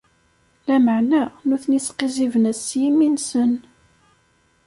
Lameɛna, 0.65 1.21
nutni 1.47 1.79
sqizziben-as 1.87 2.59
s 2.67 2.69
yimi-nsen. 2.81 3.51